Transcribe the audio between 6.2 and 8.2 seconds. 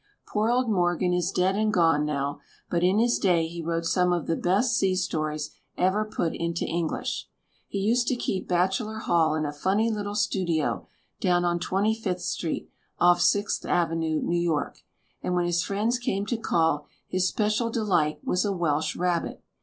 into English. He used to